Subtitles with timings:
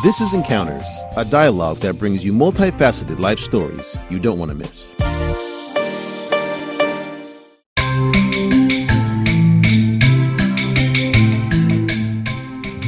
[0.00, 4.54] This is Encounters, a dialogue that brings you multifaceted life stories you don't want to
[4.54, 4.94] miss.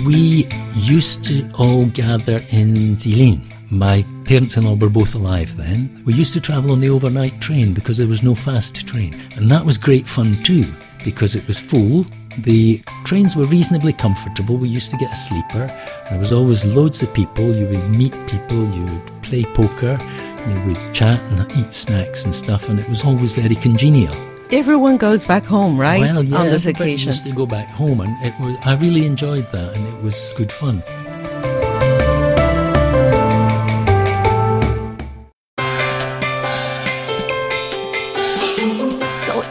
[0.06, 0.46] We
[0.76, 3.42] used to all gather in Jilin.
[3.72, 6.04] My parents and I were both alive then.
[6.06, 9.20] We used to travel on the overnight train because there was no fast train.
[9.34, 10.64] And that was great fun too
[11.04, 12.06] because it was full.
[12.38, 14.56] The trains were reasonably comfortable.
[14.56, 15.66] We used to get a sleeper.
[16.08, 17.54] There was always loads of people.
[17.54, 19.98] You would meet people, you would play poker,
[20.48, 24.14] you would chat and eat snacks and stuff, and it was always very congenial.
[24.52, 26.00] Everyone goes back home, right?
[26.00, 27.08] Well, yeah, on this occasion.
[27.08, 30.32] used to go back home, and it was, I really enjoyed that, and it was
[30.36, 30.82] good fun.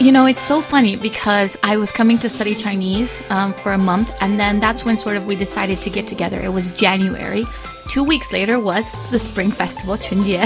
[0.00, 3.78] You know, it's so funny because I was coming to study Chinese um, for a
[3.78, 6.40] month, and then that's when sort of we decided to get together.
[6.42, 7.44] It was January.
[7.90, 10.40] Two weeks later was the Spring Festival, Chunjie.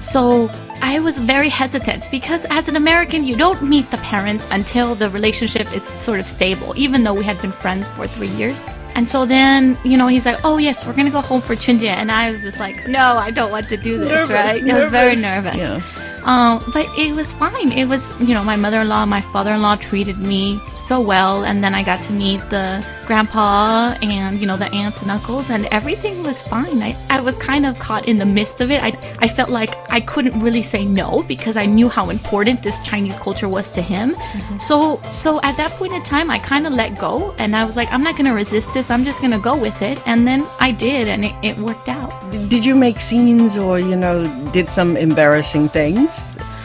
[0.10, 0.50] so
[0.82, 5.08] I was very hesitant because as an American, you don't meet the parents until the
[5.08, 8.60] relationship is sort of stable, even though we had been friends for three years.
[8.94, 11.88] And so then, you know, he's like, "Oh yes, we're gonna go home for Chunjie,"
[11.88, 14.70] and I was just like, "No, I don't want to do this." Nervous, right?
[14.70, 15.56] I was very nervous.
[15.56, 15.92] nervous.
[15.94, 15.99] Yeah.
[16.24, 17.72] Um, but it was fine.
[17.72, 21.84] It was, you know, my mother-in-law, my father-in-law treated me so well, and then I
[21.84, 26.42] got to meet the grandpa and you know the aunts and uncles, and everything was
[26.42, 26.82] fine.
[26.82, 28.82] I, I was kind of caught in the midst of it.
[28.82, 28.88] I,
[29.20, 33.14] I felt like I couldn't really say no because I knew how important this Chinese
[33.16, 34.16] culture was to him.
[34.58, 37.76] So, so at that point in time, I kind of let go, and I was
[37.76, 38.90] like, I'm not gonna resist this.
[38.90, 42.10] I'm just gonna go with it, and then I did, and it, it worked out.
[42.48, 46.09] Did you make scenes or, you know, did some embarrassing things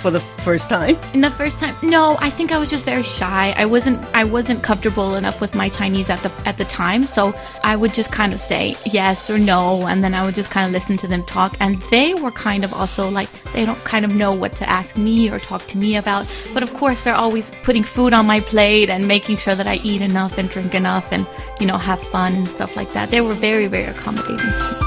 [0.06, 0.95] for the first time?
[1.16, 3.56] In the first time, no, I think I was just very shy.
[3.58, 7.34] I wasn't I wasn't comfortable enough with my Chinese at the at the time, so
[7.64, 10.67] I would just kind of say yes or no, and then I would just kind
[10.67, 11.58] of listen to them talk.
[11.59, 14.95] And they were kind of also like they don't kind of know what to ask
[14.95, 16.23] me or talk to me about.
[16.54, 19.77] But of course, they're always putting food on my plate and making sure that I
[19.77, 21.26] eat enough and drink enough and
[21.60, 23.10] you know have fun and stuff like that.
[23.10, 24.85] They were very very accommodating.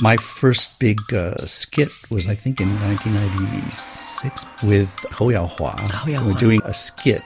[0.00, 5.78] My first big uh, skit was, I think, in 1996 with Hou Yaohua.
[5.78, 6.22] Hou Yaohua.
[6.22, 7.22] We were doing a skit.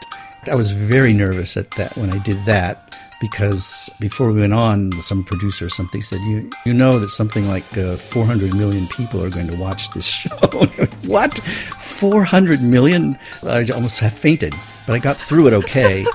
[0.51, 4.93] I was very nervous at that when I did that because before we went on,
[5.03, 9.23] some producer or something said, "You you know that something like uh, 400 million people
[9.23, 10.37] are going to watch this show."
[11.07, 11.39] what?
[11.79, 13.19] 400 million?
[13.43, 14.55] I almost have fainted,
[14.87, 16.07] but I got through it okay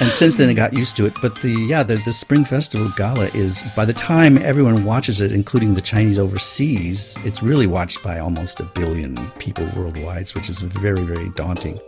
[0.00, 1.14] and since then I got used to it.
[1.20, 5.32] But the yeah, the, the Spring Festival Gala is by the time everyone watches it,
[5.32, 10.60] including the Chinese overseas, it's really watched by almost a billion people worldwide, which is
[10.60, 11.80] very very daunting.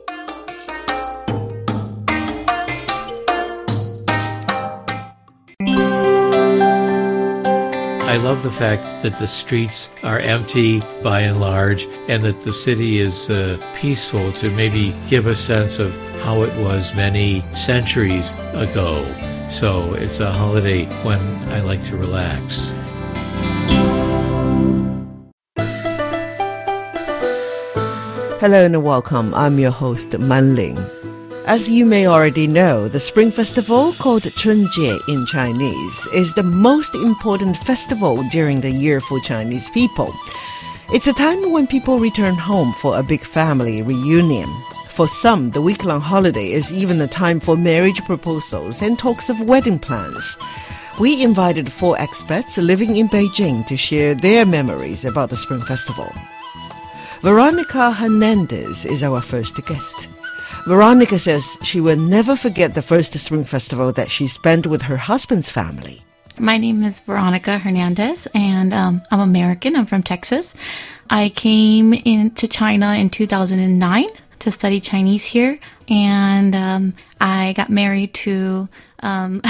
[8.15, 12.53] I love the fact that the streets are empty by and large and that the
[12.53, 15.93] city is uh, peaceful to maybe give a sense of
[16.25, 19.05] how it was many centuries ago.
[19.51, 21.21] So it's a holiday when
[21.53, 22.73] I like to relax.
[28.41, 29.35] Hello and welcome.
[29.35, 30.79] I'm your host, Man Ling.
[31.47, 36.95] As you may already know, the Spring Festival, called Chunjie in Chinese, is the most
[36.95, 40.11] important festival during the year for Chinese people.
[40.91, 44.49] It's a time when people return home for a big family reunion.
[44.95, 49.29] For some, the week long holiday is even a time for marriage proposals and talks
[49.29, 50.37] of wedding plans.
[51.01, 56.09] We invited four experts living in Beijing to share their memories about the Spring Festival.
[57.23, 60.07] Veronica Hernandez is our first guest.
[60.69, 64.97] Veronica says she will never forget the first Spring Festival that she spent with her
[64.97, 66.05] husband's family.
[66.39, 69.75] My name is Veronica Hernandez, and um, I'm American.
[69.75, 70.55] I'm from Texas.
[71.11, 74.09] I came into China in 2009
[74.45, 78.69] to study Chinese here, and um, I got married to
[79.01, 79.41] um,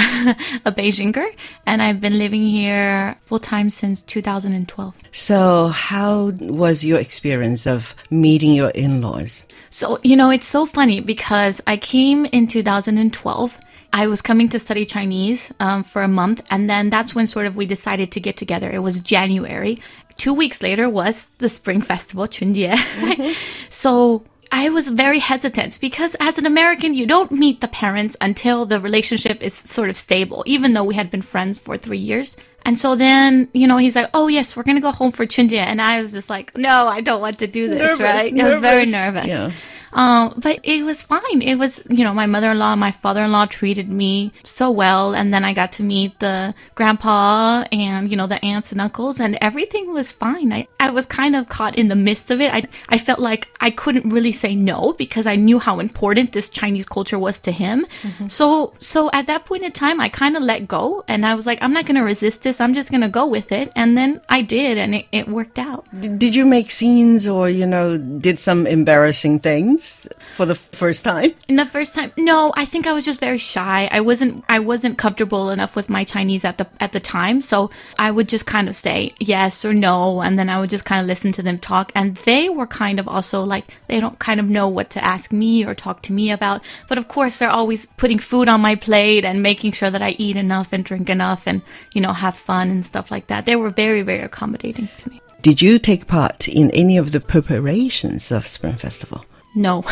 [0.65, 1.27] a Beijinger,
[1.65, 4.93] and I've been living here full time since 2012.
[5.11, 9.45] So, how was your experience of meeting your in laws?
[9.69, 13.59] So, you know, it's so funny because I came in 2012.
[13.91, 17.45] I was coming to study Chinese um, for a month, and then that's when sort
[17.45, 18.69] of we decided to get together.
[18.71, 19.77] It was January.
[20.15, 23.35] Two weeks later was the Spring Festival, Chunjie.
[23.69, 24.23] So
[24.55, 28.79] I was very hesitant because as an American, you don't meet the parents until the
[28.79, 32.37] relationship is sort of stable, even though we had been friends for three years.
[32.63, 35.57] And so then, you know, he's like, "Oh yes, we're gonna go home for Chunjie,"
[35.57, 38.33] and I was just like, "No, I don't want to do this." Nervous, right?
[38.33, 39.25] I was very nervous.
[39.25, 39.27] nervous.
[39.27, 39.51] Yeah.
[39.95, 41.41] Um, but it was fine.
[41.41, 45.15] It was, you know, my mother-in-law, my father-in-law treated me so well.
[45.15, 49.19] And then I got to meet the grandpa and, you know, the aunts and uncles
[49.19, 50.51] and everything was fine.
[50.51, 52.53] I, I was kind of caught in the midst of it.
[52.53, 56.49] I, I felt like I couldn't really say no because I knew how important this
[56.49, 57.87] Chinese culture was to him.
[58.27, 61.45] So, so at that point in time, I kind of let go and I was
[61.45, 62.59] like, I'm not going to resist this.
[62.59, 63.71] I'm just going to go with it.
[63.77, 65.87] And then I did and it, it worked out.
[66.01, 69.84] Did you make scenes or, you know, did some embarrassing things
[70.35, 71.33] for the first time?
[71.47, 73.87] In the first time, no, I think I was just very shy.
[73.91, 77.71] I wasn't, I wasn't comfortable enough with my Chinese at the at the time, so
[77.97, 81.01] I would just kind of say yes or no, and then I would just kind
[81.01, 81.91] of listen to them talk.
[81.95, 85.31] And they were kind of also like they don't kind of know what to ask
[85.31, 86.61] me or talk to me about.
[86.89, 90.15] But of course, they're always putting food on my plate and making sure that I
[90.17, 91.61] eat enough and drink enough and
[91.93, 93.45] you know have fun and stuff like that.
[93.45, 95.21] They were very very accommodating to me.
[95.41, 99.25] Did you take part in any of the preparations of Spring Festival?
[99.55, 99.83] No.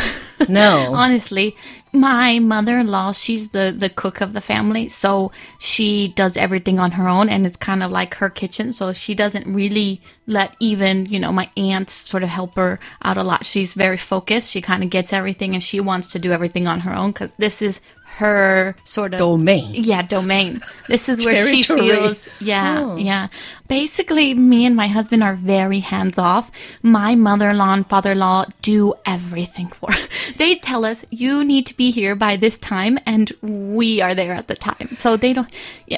[0.50, 0.92] No.
[0.94, 1.56] Honestly,
[1.94, 7.08] my mother-in-law, she's the the cook of the family, so she does everything on her
[7.08, 11.20] own and it's kind of like her kitchen, so she doesn't really let even, you
[11.20, 13.46] know, my aunts sort of help her out a lot.
[13.46, 14.50] She's very focused.
[14.50, 17.34] She kind of gets everything and she wants to do everything on her own cuz
[17.38, 17.80] this is
[18.18, 19.74] her sort of Domain.
[19.74, 20.62] yeah, domain.
[20.88, 22.96] This is where she feels, yeah, Oh.
[22.98, 23.28] yeah.
[23.68, 26.52] Basically, me and my husband are very hands off.
[26.84, 30.00] My mother in law and father in law do everything for us.
[30.38, 34.34] They tell us, you need to be here by this time, and we are there
[34.34, 34.90] at the time.
[34.96, 35.50] So they don't,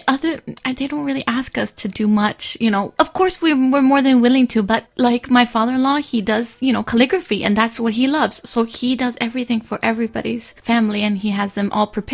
[0.08, 2.94] other, they don't really ask us to do much, you know.
[2.98, 6.22] Of course, we, we're more than willing to, but like my father in law, he
[6.22, 8.42] does, you know, calligraphy, and that's what he loves.
[8.50, 12.05] So he does everything for everybody's family, and he has them all prepared.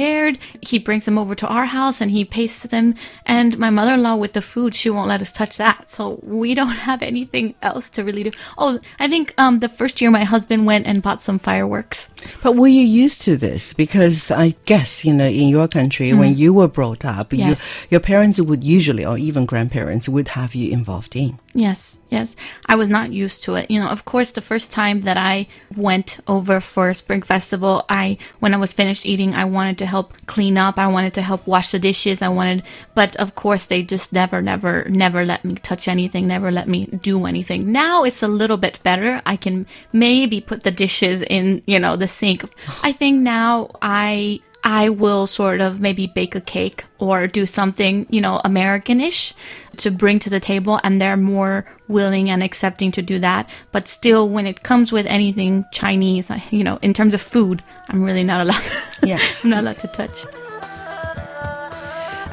[0.61, 2.95] He brings them over to our house and he pastes them.
[3.25, 5.89] And my mother in law with the food, she won't let us touch that.
[5.89, 8.31] So we don't have anything else to really do.
[8.57, 12.09] Oh, I think um, the first year my husband went and bought some fireworks.
[12.43, 13.73] But were you used to this?
[13.73, 17.55] Because I guess, you know, in your country, when you were brought up, you,
[17.89, 21.39] your parents would usually, or even grandparents, would have you involved in.
[21.53, 22.35] Yes, yes.
[22.67, 23.71] I was not used to it.
[23.71, 28.17] You know, of course, the first time that I went over for Spring Festival, I,
[28.39, 30.77] when I was finished eating, I wanted to help clean up.
[30.77, 32.21] I wanted to help wash the dishes.
[32.21, 32.63] I wanted,
[32.93, 36.85] but of course, they just never, never, never let me touch anything, never let me
[36.87, 37.71] do anything.
[37.71, 39.21] Now it's a little bit better.
[39.25, 42.43] I can maybe put the dishes in, you know, the sink.
[42.83, 48.05] I think now I, I will sort of maybe bake a cake or do something,
[48.09, 49.33] you know, Americanish
[49.77, 53.49] to bring to the table and they're more willing and accepting to do that.
[53.71, 58.03] But still when it comes with anything Chinese, you know, in terms of food, I'm
[58.03, 58.63] really not allowed.
[59.03, 59.17] Yeah.
[59.43, 60.27] I'm not allowed to touch.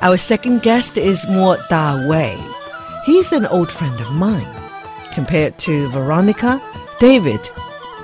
[0.03, 2.37] Our second guest is Mo Da Wei.
[3.07, 4.47] He's an old friend of mine.
[5.15, 6.61] Compared to Veronica,
[7.01, 7.41] David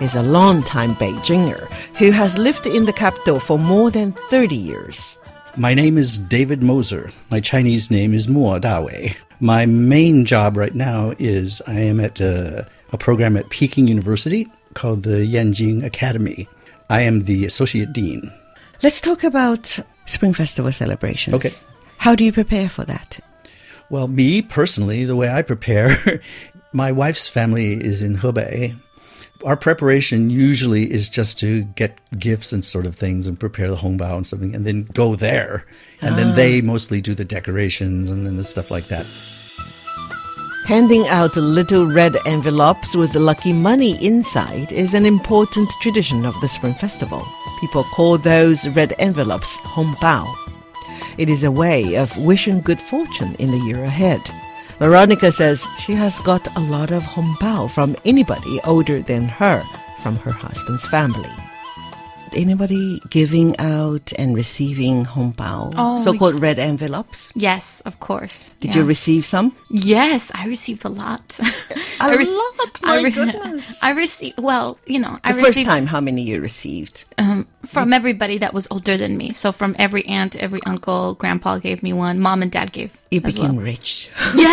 [0.01, 5.19] is a longtime Beijinger who has lived in the capital for more than 30 years.
[5.57, 7.13] My name is David Moser.
[7.31, 9.17] My Chinese name is Mo Dawei.
[9.39, 14.49] My main job right now is I am at a, a program at Peking University
[14.75, 16.49] called the Yenching Academy.
[16.91, 18.33] I am the associate dean.
[18.83, 21.37] Let's talk about Spring Festival celebrations.
[21.37, 21.53] Okay.
[21.99, 23.21] How do you prepare for that?
[23.89, 26.21] Well, me personally, the way I prepare,
[26.73, 28.75] my wife's family is in Hebei.
[29.45, 33.77] Our preparation usually is just to get gifts and sort of things and prepare the
[33.77, 35.67] hongbao and something and then go there.
[36.01, 36.35] And then ah.
[36.35, 39.07] they mostly do the decorations and then the stuff like that.
[40.67, 46.49] Handing out little red envelopes with lucky money inside is an important tradition of the
[46.49, 47.23] Spring Festival.
[47.61, 50.27] People call those red envelopes hongbao.
[51.19, 54.21] It is a way of wishing good fortune in the year ahead.
[54.85, 59.63] Veronica says she has got a lot of hongbao from anybody older than her
[60.03, 61.44] from her husband's family.
[62.35, 67.31] Anybody giving out and receiving hongbao, Oh, so-called red envelopes?
[67.35, 68.51] Yes, of course.
[68.61, 68.79] Did Yeah.
[68.81, 69.55] you receive some?
[69.71, 71.23] Yes, I received a lot.
[71.41, 72.81] A I rec- lot?
[72.83, 73.79] I My re- goodness.
[73.83, 77.05] I received, well, you know, I The first received time, how many you received?
[77.19, 79.33] um, from everybody that was older than me.
[79.33, 82.19] So from every aunt, every uncle, grandpa gave me one.
[82.19, 82.91] Mom and dad gave.
[83.11, 83.65] You became well.
[83.65, 84.11] rich.
[84.35, 84.51] Yeah.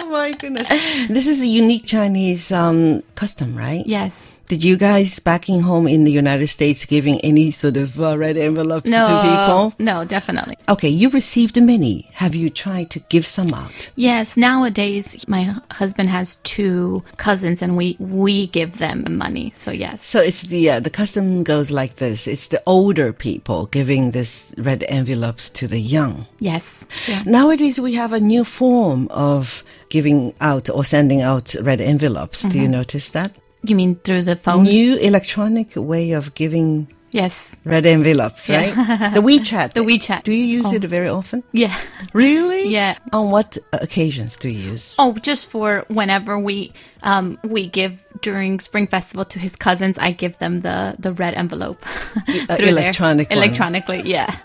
[0.00, 0.68] Oh my goodness.
[1.10, 3.84] This is a unique Chinese um, custom, right?
[3.86, 4.14] yes.
[4.48, 8.16] Did you guys back in home in the United States giving any sort of uh,
[8.16, 9.06] red envelopes No.
[9.06, 9.74] to people?
[9.78, 10.56] No, definitely.
[10.70, 12.08] Okay, you received many.
[12.14, 13.90] Have you tried to give some out?
[13.96, 14.36] Yes.
[14.38, 19.52] Nowadays, my husband has two cousins, and we we give them money.
[19.56, 20.06] So yes.
[20.06, 22.26] So it's the uh, the custom goes like this.
[22.26, 26.26] It's the older people giving this red envelopes to the young.
[26.38, 26.86] Yes.
[27.06, 27.22] Yeah.
[27.26, 32.42] Nowadays we have a new form of giving out or sending out red envelopes.
[32.42, 33.32] Do you notice that?
[33.62, 34.62] You mean through the phone?
[34.64, 37.54] New electronic way of giving yes.
[37.64, 38.74] red envelopes, right?
[39.14, 39.74] the WeChat.
[39.74, 40.22] The WeChat.
[40.22, 40.74] Do you use Oh.
[40.74, 41.42] it very often?
[41.52, 41.76] Yeah.
[42.12, 42.68] Really?
[42.78, 42.98] Yeah.
[43.12, 44.94] On what occasions do you use?
[44.98, 46.72] Oh, just for whenever we
[47.02, 51.34] um we give during Spring Festival to his cousins, I give them the the red
[51.34, 51.84] envelope
[52.16, 52.68] uh, through there.
[52.68, 53.38] electronic ones.
[53.42, 54.02] electronically.
[54.04, 54.38] Yeah.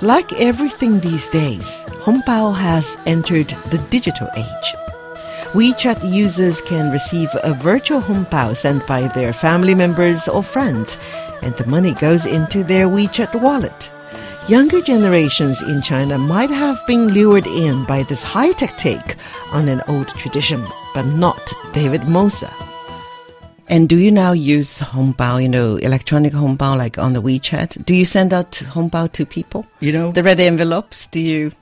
[0.00, 1.66] Like everything these days,
[2.04, 4.68] Hongbao has entered the digital age.
[5.52, 10.98] WeChat users can receive a virtual Hongbao sent by their family members or friends,
[11.40, 13.90] and the money goes into their WeChat wallet.
[14.46, 19.16] Younger generations in China might have been lured in by this high-tech take
[19.50, 20.62] on an old tradition,
[20.92, 22.50] but not David Moser.
[23.68, 27.86] And do you now use Hongbao, you know, electronic Hongbao like on the WeChat?
[27.86, 29.64] Do you send out Hongbao to people?
[29.80, 31.52] You know, the red envelopes do you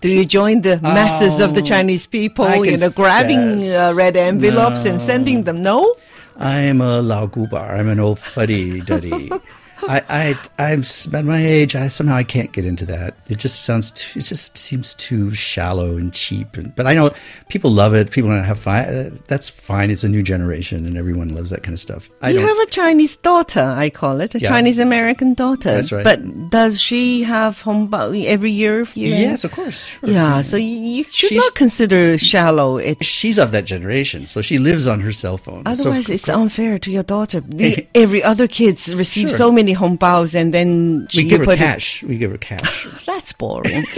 [0.00, 4.16] do you join the masses of the Oh, chinese people you know grabbing uh, red
[4.16, 5.94] envelopes and sending them no
[6.38, 7.78] I'm a Lao Gubar.
[7.78, 9.30] I'm an old fuddy duddy.
[9.88, 10.82] I, I, I'm
[11.14, 11.74] at my age.
[11.76, 13.16] I somehow I can't get into that.
[13.28, 13.90] It just sounds.
[13.92, 16.56] Too, it just seems too shallow and cheap.
[16.56, 17.12] And, but I know
[17.48, 18.10] people love it.
[18.10, 18.84] People want to have fun.
[18.84, 19.90] Uh, that's fine.
[19.90, 22.10] It's a new generation, and everyone loves that kind of stuff.
[22.20, 24.48] I you have a chinese daughter i call it a Yeah.
[24.48, 26.04] chinese american daughter That's right.
[26.04, 29.84] but does she have hongbao every year yes, of course.
[29.84, 30.08] Sure.
[30.08, 34.58] yeah so you, should She's- not consider shallow it She's of that generation, so she
[34.58, 35.62] lives on her cell phone.
[35.66, 37.40] Otherwise, of it's unfair to your daughter.
[37.40, 39.36] The, every other kids receive Sure.
[39.38, 42.02] so many hongbaos, and then we give her put it- cash.
[42.02, 42.86] We give her cash.
[43.06, 43.84] That's boring.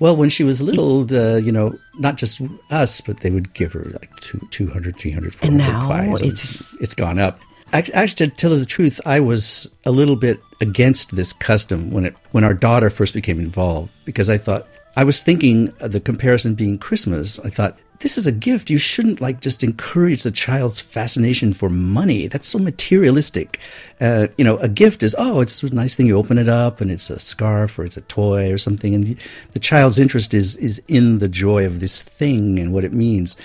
[0.00, 2.40] Well, when she was little, uh, you know, not just
[2.70, 6.94] us, but they would give her like two, 200, 300, 400 And now it's- it's
[6.94, 7.40] gone up.
[7.72, 11.90] Act- Actually, to tell you the truth, I was a little bit against this custom
[11.90, 15.98] when it when our daughter first became involved because I thought I was thinking the
[15.98, 17.40] comparison being Christmas.
[17.40, 18.70] I thought this is a gift.
[18.70, 22.28] You shouldn't like just encourage the child's fascination for money.
[22.28, 23.58] That's so materialistic.
[24.00, 26.06] Uh, you know, a gift is oh, it's a nice thing.
[26.06, 29.18] You open it up and it's a scarf or it's a toy or something, and
[29.52, 33.36] the child's interest is is in the joy of this thing and what it means.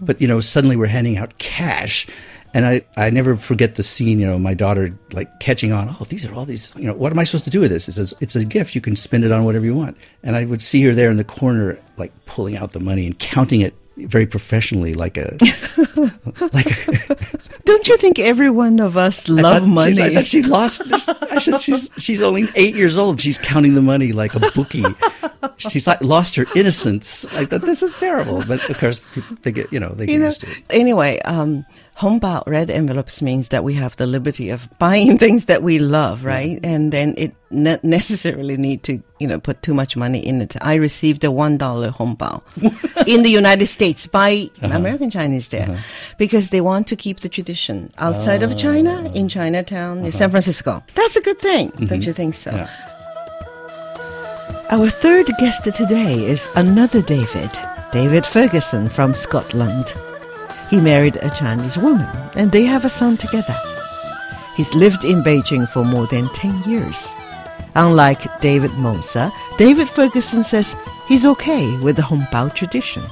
[0.00, 2.06] But you know, suddenly we're handing out cash.
[2.54, 6.04] And I, I never forget the scene, you know, my daughter like catching on, oh,
[6.04, 7.88] these are all these, you know, what am I supposed to do with this?
[7.88, 8.74] It says, it's a gift.
[8.74, 9.96] You can spend it on whatever you want.
[10.22, 13.18] And I would see her there in the corner, like pulling out the money and
[13.18, 15.36] counting it very professionally, like a,
[16.52, 17.16] like a,
[17.64, 20.02] Don't you think every one of us love thought she- money?
[20.02, 20.88] I thought she lost.
[20.88, 23.20] This, I said she's she's only eight years old.
[23.20, 24.84] She's counting the money like a bookie.
[25.58, 27.24] She's like lost her innocence.
[27.34, 30.12] I thought this is terrible, but of course people, they get you know they get
[30.12, 30.58] you know, used to it.
[30.70, 31.64] anyway, um,
[31.98, 36.24] Hongbao red envelopes means that we have the liberty of buying things that we love,
[36.24, 36.58] right?
[36.64, 40.56] And then it not necessarily need to, you know, put too much money in it.
[40.62, 42.42] I received a one dollar Hongbao
[43.06, 44.76] in the United States by Uh-huh.
[44.76, 45.82] American Chinese there uh-huh.
[46.16, 49.12] because they want to keep the tradition outside of China ah.
[49.12, 50.18] in Chinatown in uh-huh.
[50.18, 50.82] San Francisco.
[50.94, 52.08] That's a good thing, don't mm-hmm.
[52.08, 52.50] you think so?
[52.52, 52.68] Yeah.
[54.70, 57.52] Our third guest today is another David,
[57.92, 59.94] David Ferguson from Scotland.
[60.72, 63.54] He married a Chinese woman and they have a son together.
[64.56, 67.06] He's lived in Beijing for more than 10 years.
[67.74, 70.74] Unlike David Moser, David Ferguson says
[71.08, 73.02] he's okay with the Hongbao tradition.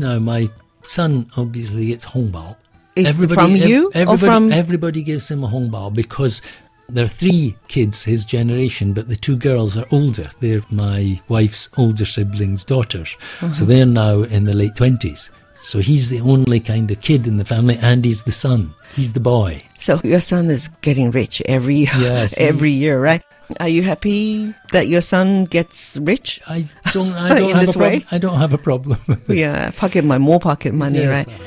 [0.00, 0.48] No, my
[0.82, 2.56] son obviously gets hongbao.
[2.96, 6.42] Is it from ev- you or everybody, from- everybody gives him a hongbao because
[6.88, 10.30] there are three kids his generation, but the two girls are older.
[10.40, 13.52] They're my wife's older siblings' daughters, Uh-huh.
[13.52, 15.30] so they're now in the late twenties.
[15.64, 18.70] So he's the only kind of kid in the family, and he's the son.
[18.94, 19.64] He's the boy.
[19.78, 23.22] So your son is getting rich every Yes, he- every year, right?
[23.60, 26.40] Are you happy that your son gets rich?
[26.48, 27.12] I don't.
[27.12, 28.00] I don't In have this a problem.
[28.00, 28.06] way?
[28.10, 29.28] I don't have a problem with.
[29.30, 31.40] Yeah, pocket my more pocket money, Yes, right?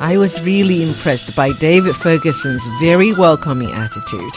[0.00, 4.32] I was really impressed by David Ferguson's very welcoming attitude.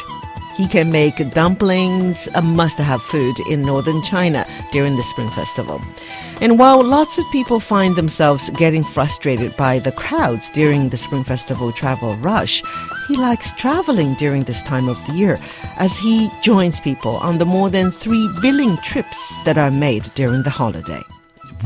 [0.57, 5.81] He can make dumplings a must have food in northern China during the Spring Festival.
[6.41, 11.23] And while lots of people find themselves getting frustrated by the crowds during the Spring
[11.23, 12.63] Festival travel rush,
[13.07, 15.37] he likes traveling during this time of the year
[15.77, 20.43] as he joins people on the more than 3 billion trips that are made during
[20.43, 21.01] the holiday.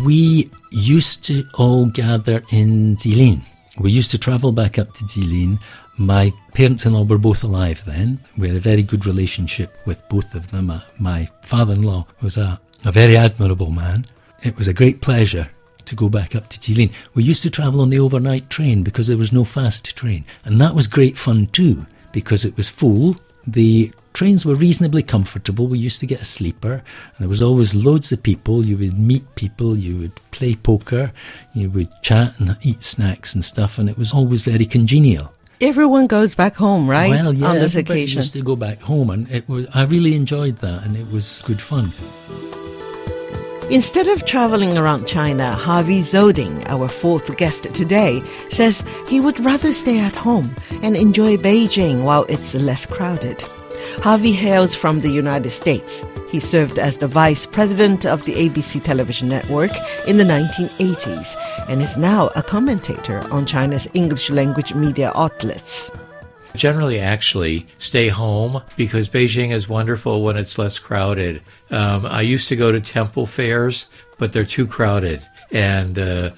[0.03, 3.41] we used to all gather in Jilin.
[3.79, 5.59] We used to travel back up to Jilin.
[5.97, 8.19] My parents-in-law were both alive then.
[8.37, 10.69] We had a very good relationship with both of them.
[10.69, 14.05] Uh, my father-in-law was a, a very admirable man.
[14.43, 15.49] It was a great pleasure
[15.85, 16.91] to go back up to Jilin.
[17.13, 20.25] We used to travel on the overnight train because there was no fast train.
[20.45, 23.17] And that was great fun too because it was full.
[23.47, 25.67] The trains were reasonably comfortable.
[25.67, 28.65] We used to get a sleeper, and there was always loads of people.
[28.65, 31.11] You would meet people, you would play poker,
[31.53, 35.31] you would chat and eat snacks and stuff, and it was always very congenial.
[35.61, 37.09] Everyone goes back home, right?
[37.09, 38.17] Well, yeah, on this occasion.
[38.17, 39.67] used to go back home, and it was.
[39.75, 41.91] I really enjoyed that, and it was good fun.
[43.71, 49.73] Instead of traveling around China, Harvey Dzodin, our fourth guest today, says he would rather
[49.73, 53.43] stay at home and enjoy Beijing while it's less crowded.
[54.03, 56.03] Harvey hails from the United States.
[56.29, 59.71] He served as the vice president of the ABC television network
[60.07, 61.35] in the 1980s
[61.67, 65.89] and is now a commentator on China's English language media outlets.
[66.55, 71.41] Generally, actually, stay home because Beijing is wonderful when it's less crowded.
[71.69, 76.31] Um, I used to go to temple fairs, but they're too crowded, and uh,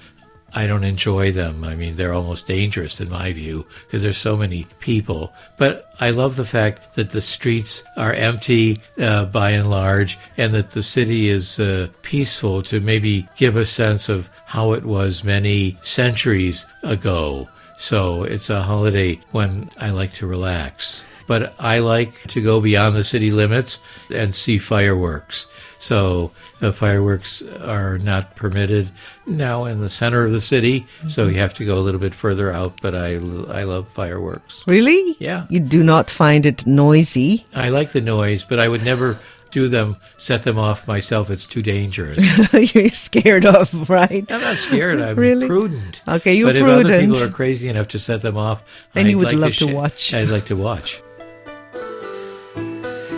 [0.54, 1.62] I don't enjoy them.
[1.62, 5.32] I mean, they're almost dangerous in my view because there's so many people.
[5.56, 10.54] But I love the fact that the streets are empty uh, by and large, and
[10.54, 15.22] that the city is uh, peaceful to maybe give a sense of how it was
[15.22, 17.48] many centuries ago.
[17.78, 21.04] So it's a holiday when I like to relax.
[21.26, 23.78] But I like to go beyond the city limits
[24.12, 25.46] and see fireworks.
[25.80, 28.90] So the fireworks are not permitted
[29.26, 32.14] now in the center of the city, so you have to go a little bit
[32.14, 32.80] further out.
[32.82, 34.64] But I, I love fireworks.
[34.66, 35.16] Really?
[35.20, 35.46] Yeah.
[35.50, 37.44] You do not find it noisy?
[37.54, 39.18] I like the noise, but I would never
[39.50, 41.30] do them, set them off myself.
[41.30, 42.18] It's too dangerous.
[42.74, 44.30] You're scared of, right?
[44.30, 45.00] I'm not scared.
[45.00, 45.46] I'm Really?
[45.46, 46.00] prudent.
[46.06, 47.06] Okay, you're but if other prudent.
[47.12, 48.62] people are crazy enough to set them off,
[48.94, 50.14] Then I'd you would like love to sh- watch.
[50.14, 51.02] I'd like to watch.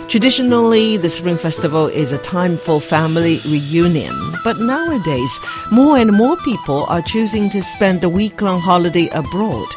[0.07, 5.39] Traditionally, the Spring Festival is a time for family reunion, but nowadays,
[5.71, 9.67] more and more people are choosing to spend the week-long holiday abroad.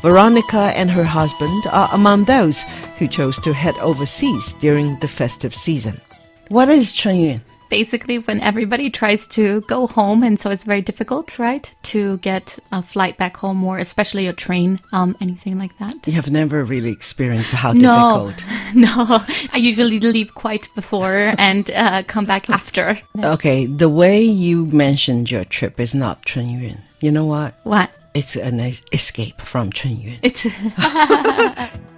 [0.00, 2.62] Veronica and her husband are among those
[2.98, 6.00] who chose to head overseas during the festive season.
[6.48, 7.40] What is Chunyun?
[7.68, 12.58] Basically, when everybody tries to go home, and so it's very difficult, right, to get
[12.72, 15.94] a flight back home, or especially a train, um, anything like that.
[16.06, 18.44] You have never really experienced how No, difficult.
[18.74, 19.24] no.
[19.52, 22.98] I usually leave quite before and uh, come back after.
[23.22, 26.78] Okay, the way you mentioned your trip is not Chunyun.
[27.00, 27.54] You know what?
[27.64, 27.90] What?
[28.14, 30.18] It's an es- escape from Chunyun.
[30.22, 30.42] It's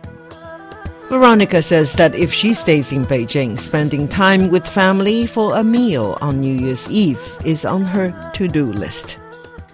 [1.09, 6.17] Veronica says that if she stays in Beijing, spending time with family for a meal
[6.21, 9.19] on New Year's Eve is on her to-do list.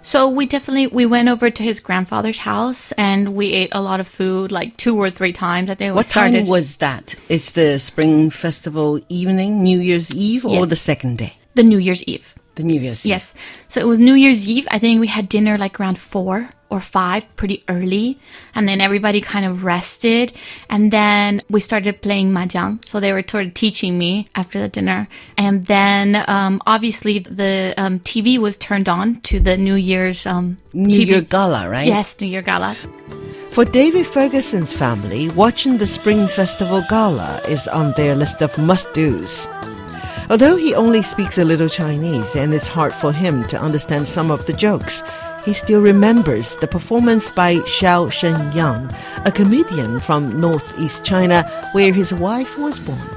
[0.00, 3.98] So we definitely we went over to his grandfather's house and we ate a lot
[4.00, 5.68] of food, like two or three times.
[5.68, 7.14] I think What started time was that?
[7.28, 10.68] It's the Spring Festival evening, New Year's Eve, or Yes.
[10.68, 11.34] the second day?
[11.54, 12.34] the New Year's Eve.
[12.56, 13.10] The New Year's Eve.
[13.10, 13.34] Yes.
[13.68, 14.66] So it was New Year's Eve.
[14.70, 18.18] I think we had dinner like around four or five, pretty early.
[18.54, 20.32] And then everybody kind of rested.
[20.68, 22.84] And then we started playing mahjong.
[22.84, 25.06] So they were sort of teaching me after the dinner.
[25.36, 30.58] And then, um, obviously the, um, TV was turned on to the New Year's, um,
[30.72, 31.06] New TV.
[31.06, 31.86] Year Gala, right?
[31.86, 32.76] Yes, New Year Gala.
[33.50, 39.48] For David Ferguson's family, watching the Spring Festival Gala is on their list of must-dos.
[40.28, 44.30] Although he only speaks a little Chinese and it's hard for him to understand some
[44.30, 45.02] of the jokes,
[45.44, 48.92] he still remembers the performance by Xiao Shenyang,
[49.24, 53.08] a comedian from northeast China where his wife was born.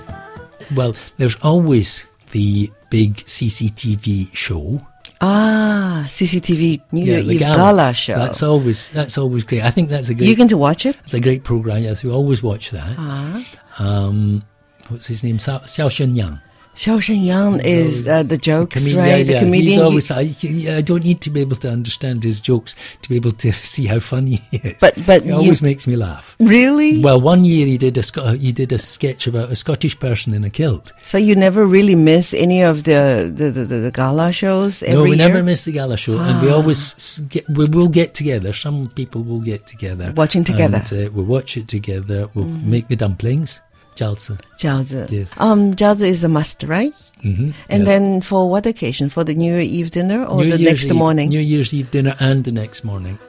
[0.76, 4.86] Well, there's always the big CCTV show.
[5.22, 8.15] Ah, CCTV New Year the Eve gala, show.
[8.15, 9.63] That's always that's always great.
[9.63, 10.30] I think that's a great.
[10.30, 10.95] you can to watch it?
[11.04, 11.82] It's a great program.
[11.82, 12.95] Yes, we always watch that.
[12.98, 13.45] Ah.
[13.80, 14.43] Um,
[14.88, 15.39] what's his name?
[15.39, 16.39] Xiao Xiao Shenyang.
[16.80, 19.26] Xiao Shenyang is uh, the jokes, Comedian, right?
[19.26, 19.72] yeah, the comedian.
[19.74, 20.10] He's always.
[20.10, 23.52] I, I don't need to be able to understand his jokes to be able to
[23.74, 24.78] see how funny he is.
[24.80, 26.24] But- but you- always makes me laugh.
[26.39, 27.02] really?
[27.02, 30.46] Well, one year he did a he did a sketch about a Scottish person in
[30.46, 30.94] a kilt.
[31.04, 34.96] So you never really miss any of the the, the, the, the gala shows every
[34.96, 35.28] no, we year?
[35.28, 38.54] never miss the gala show, and we always get, we will get together.
[38.54, 40.78] Some people will get together, Watching together.
[40.92, 42.30] And, uh, we'll watch it together.
[42.34, 43.60] We'll make the dumplings,
[44.00, 44.38] jiaozi.
[44.58, 45.12] Jiaozi.
[45.12, 45.34] Yes.
[45.38, 46.94] Um, jiaozi is a must, right?
[47.24, 47.52] Mm-hmm.
[47.70, 49.10] And then for what occasion?
[49.10, 51.30] For the New Year Eve dinner or New the Year's next Eve, morning?
[51.30, 53.20] New Year's Eve dinner and the next morning.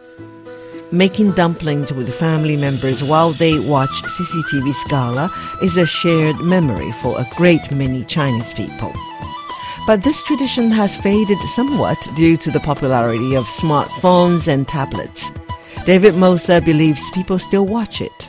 [0.92, 5.30] Making dumplings with family members while they watch CCTV gala
[5.62, 8.92] is a shared memory for a great many Chinese people.
[9.86, 15.30] But this tradition has faded somewhat due to the popularity of smartphones and tablets.
[15.86, 18.28] David Moser believes people still watch it.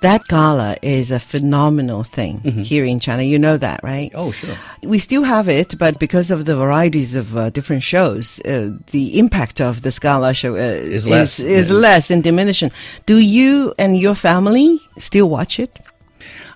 [0.00, 3.22] That gala is a phenomenal thing here in China.
[3.24, 4.12] You know that, right?
[4.14, 4.56] Oh, sure.
[4.82, 9.18] We still have it, but because of the varieties of uh, different shows, uh, the
[9.18, 12.70] impact of the gala show uh, is less is, than- less and diminishing.
[13.06, 15.76] Do you and your family still watch it?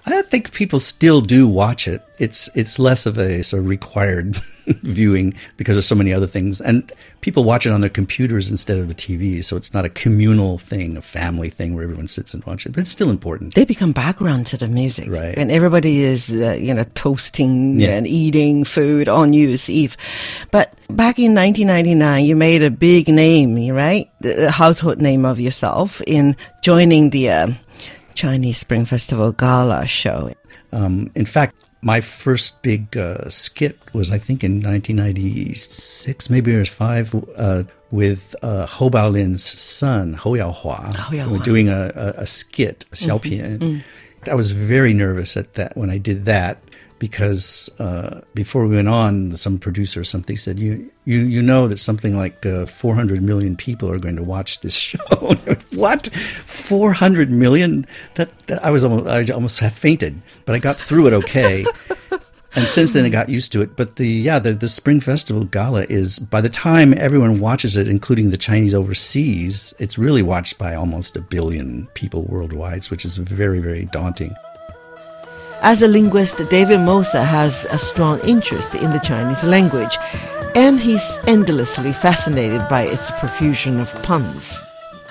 [0.05, 2.03] I think people still do watch it.
[2.19, 4.37] It's it's less of a sort of required
[4.67, 8.79] viewing because there's so many other things, and people watch it on their computers instead
[8.79, 9.45] of the TV.
[9.45, 12.73] So it's not a communal thing, a family thing where everyone sits and watches it.
[12.73, 13.55] But it's still important.
[13.55, 15.37] They become background to the music, Right.
[15.37, 17.91] And everybody is, uh, you know, toasting Yeah.
[17.91, 19.97] and eating food on New Year's Eve.
[20.51, 24.09] But back in 1999, you made a big name, right?
[24.21, 27.49] The household name of yourself in joining the uh,
[28.15, 30.33] Chinese Spring Festival Gala show.
[30.73, 36.59] Um, in fact, my first big uh, skit was, I think, in 1996, maybe it
[36.59, 40.95] was five, uh, with uh, Hou Baolin's son, Hou Yaohua.
[40.95, 41.27] Hou Yaohua.
[41.27, 43.83] We We're doing a, a, a skit, a xiaopin.
[44.27, 46.63] I was very nervous at that when I did that
[47.03, 51.67] because uh, before we went on, some producer or something said, "You you you know
[51.67, 55.35] that something like uh, 400 million people are going to watch this show."
[55.73, 56.07] what?
[56.47, 57.87] 400 million?
[58.15, 61.67] That, that I was almost I almost have fainted, but I got through it okay.
[62.55, 63.75] and since then I got used to it.
[63.75, 67.89] But the yeah, the the Spring Festival Gala is by the time everyone watches it,
[67.89, 73.17] including the Chinese overseas, it's really watched by almost a billion people worldwide, which is
[73.17, 74.37] very very daunting.
[75.63, 79.97] As a linguist, David Moser has a strong interest in the Chinese language,
[80.57, 84.61] and he's endlessly fascinated by its profusion of puns.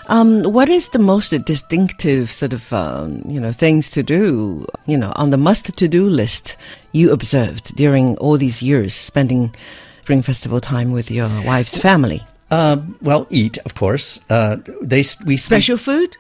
[0.08, 4.98] Um, what is the most distinctive sort of um, you know things to do you
[4.98, 6.58] know on the must-to-do list
[6.92, 9.56] you observed during all these years spending
[10.02, 12.24] Spring Festival time with your wife's family?
[12.50, 14.20] Um, well, eat of course.
[14.30, 16.18] Uh, they we Special food?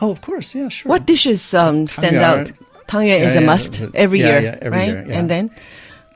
[0.00, 0.88] Oh, of course, yeah, sure.
[0.88, 2.52] What dishes um, stand out?
[2.92, 3.88] Tangyuan yeah, is a must yeah.
[3.94, 4.92] every year, every right?
[4.92, 5.50] Year, and then,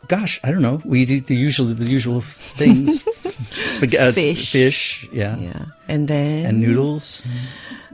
[0.09, 0.83] gosh, I don't know.
[0.85, 3.01] We eat the usual the usual things:
[3.69, 4.53] spaghetti, uh, fish.
[4.53, 7.27] fish, yeah, yeah, and then and noodles,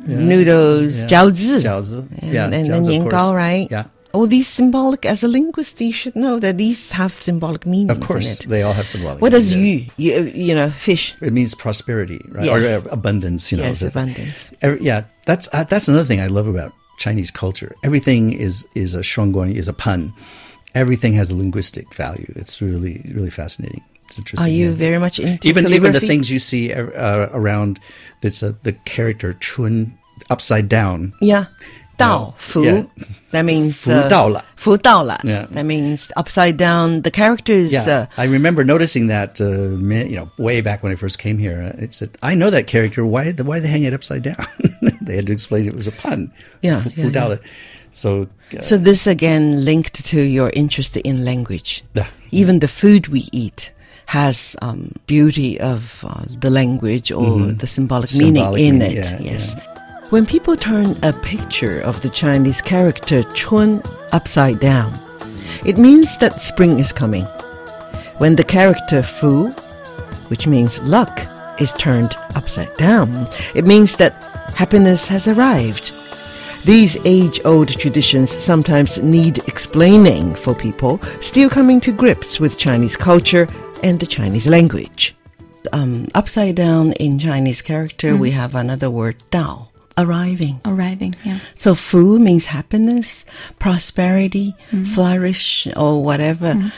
[0.02, 1.06] noodles, yeah.
[1.06, 3.70] jiaozi, jiaozi, and, yeah, and jiaozi, then right?
[3.70, 3.86] Yeah.
[4.12, 7.96] All these symbolic, as a linguist, you should know that these have symbolic meanings.
[7.96, 9.22] Of course, they all have symbolic.
[9.22, 11.14] What does yu, you know, fish?
[11.22, 12.44] It means prosperity, right?
[12.44, 12.84] Yes.
[12.84, 13.64] Or uh, abundance, you know.
[13.64, 14.52] Yes, abundance.
[14.60, 17.74] Every, yeah, that's uh, that's another thing I love about Chinese culture.
[17.82, 20.12] Everything is is a shuangguan, is a pun.
[20.74, 22.32] Everything has a linguistic value.
[22.36, 23.82] It's really really fascinating.
[24.06, 24.46] It's interesting.
[24.46, 24.76] Are you yeah.
[24.76, 27.80] very much into even even the things you see uh, around
[28.20, 29.98] that's uh, the character chun
[30.30, 31.46] upside down Yeah.
[32.02, 32.62] Dao, fu.
[32.64, 32.82] yeah.
[33.32, 33.78] That means.
[33.82, 34.42] Fu uh, dao la.
[34.56, 35.16] Fu dao la.
[35.24, 35.46] Yeah.
[35.54, 37.02] That means upside down.
[37.02, 37.72] The characters.
[37.72, 39.48] yeah Uh, i remember noticing that uh,
[40.10, 42.64] you know way back when i first came here uh, it said i know that
[42.74, 44.46] character why the why they hang it upside down
[45.06, 46.20] they had to explain it was a pun
[46.68, 47.36] Yeah, Fu- yeah, fu dao la.
[48.02, 48.08] so
[48.56, 51.70] uh, so this again linked to your interest in language.
[51.94, 52.08] Yeah.
[52.40, 53.60] Even the food we eat
[54.06, 54.36] has
[54.66, 57.30] um, beauty of uh, the language or
[57.62, 58.18] the symbolic, Mm-hmm.
[58.26, 59.10] Symbolic meaning in meaning, it.
[59.20, 59.44] yeah, yes.
[60.12, 64.92] When people turn a picture of the Chinese character chun upside down,
[65.64, 67.24] it means that spring is coming.
[68.18, 69.48] When the character fu,
[70.28, 71.18] which means luck,
[71.58, 74.12] is turned upside down, it means that
[74.54, 75.92] happiness has arrived.
[76.66, 82.98] These age old traditions sometimes need explaining for people still coming to grips with Chinese
[82.98, 83.46] culture
[83.82, 85.14] and the Chinese language.
[85.72, 90.60] Um, upside down in Chinese character, we have another word, dao, arriving.
[90.64, 91.40] Arriving, yeah.
[91.54, 93.24] So fu means happiness,
[93.58, 94.84] prosperity, mm-hmm.
[94.92, 96.54] flourish, or whatever.
[96.54, 96.68] Mm-hmm.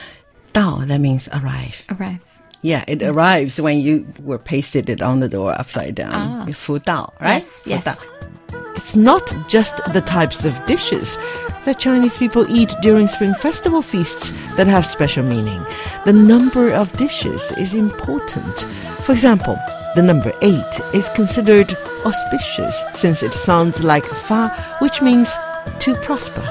[0.53, 1.85] Dao, that means arrive.
[1.91, 2.21] Arrive.
[2.63, 3.17] Yeah, it mm-hmm.
[3.17, 6.49] arrives when you were pasted it on the door upside down.
[6.49, 6.53] Ah.
[6.53, 7.43] Fu dao, right?
[7.43, 7.85] Yes, Fu yes.
[7.85, 8.77] dao.
[8.77, 11.17] It's not just the types of dishes
[11.65, 15.65] that Chinese people eat during Spring Festival feasts that have special meaning.
[16.05, 18.63] The number of dishes is important.
[19.05, 19.59] For example,
[19.95, 21.73] the number eight is considered
[22.05, 24.49] auspicious since it sounds like fa,
[24.81, 25.33] which means
[25.81, 26.47] to prosper.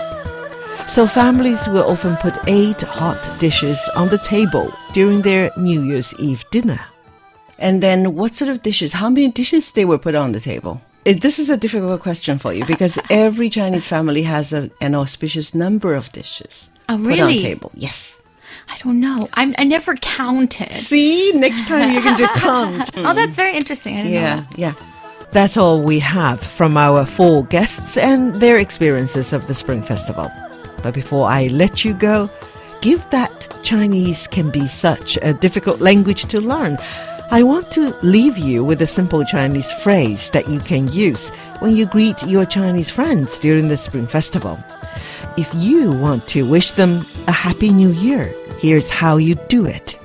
[0.87, 6.13] So families will often put eight hot dishes on the table during their New Year's
[6.19, 6.79] Eve dinner.
[7.57, 8.93] And then what sort of dishes?
[8.93, 10.81] How many dishes they were put on the table?
[11.05, 15.53] This is a difficult question for you because every Chinese family has a, an auspicious
[15.53, 17.41] number of dishes Oh, put on really?
[17.41, 17.71] table.
[17.75, 18.12] Yes.
[18.69, 19.29] I don't know.
[19.33, 20.73] I'm, I never counted.
[20.75, 22.91] See, next time you can do count.
[22.95, 23.95] Oh, that's very interesting.
[24.07, 24.57] Yeah, that.
[24.57, 24.73] yeah.
[25.31, 30.31] That's all we have from our four guests and their experiences of the Spring Festival.
[30.83, 32.29] But before I let you go,
[32.81, 36.77] give that Chinese can be such a difficult language to learn.
[37.31, 41.75] I want to leave you with a simple Chinese phrase that you can use when
[41.75, 44.63] you greet your Chinese friends during the Spring Festival.
[45.35, 48.31] If you want to wish them a Happy New Year,
[48.62, 49.96] here's how you do it.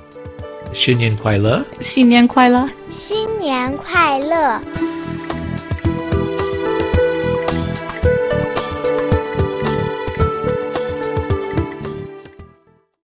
[0.72, 1.64] 新年快乐。
[1.80, 2.68] 新年快乐。
[2.90, 4.60] 新年快乐！